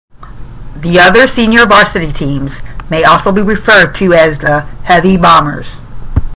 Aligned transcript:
The 0.77 0.97
other 0.99 1.27
senior 1.27 1.67
varsity 1.67 2.11
teams 2.11 2.53
may 2.89 3.03
also 3.03 3.31
be 3.31 3.43
referred 3.43 3.93
to 3.97 4.13
as 4.15 4.39
the 4.39 4.61
Heavy 4.85 5.15
Bombers. 5.15 5.67